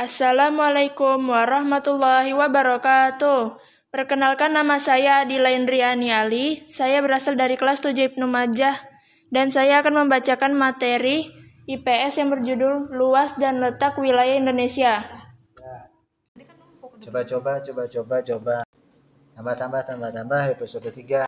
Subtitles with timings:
[0.00, 3.60] Assalamualaikum warahmatullahi wabarakatuh.
[3.92, 6.64] Perkenalkan nama saya Adila Indriani Ali.
[6.64, 8.80] Saya berasal dari kelas 7 Ibnu Majah
[9.28, 11.28] dan saya akan membacakan materi
[11.68, 15.04] IPS yang berjudul Luas dan Letak Wilayah Indonesia.
[17.04, 18.56] Coba coba coba coba coba.
[19.36, 20.96] Tambah tambah tambah tambah episode 3.